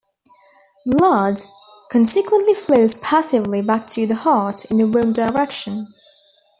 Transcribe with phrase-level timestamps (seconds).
[0.83, 1.39] Blood
[1.91, 5.93] consequently flows passively back to the heart in the wrong direction.